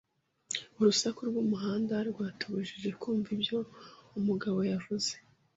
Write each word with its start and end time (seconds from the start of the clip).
Urusaku 0.77 1.19
rwumuhanda 1.29 1.95
rwatubujije 2.09 2.89
kumva 3.01 3.29
ibyo 3.37 3.59
umugabo 4.17 4.59
yavuze. 4.71 5.13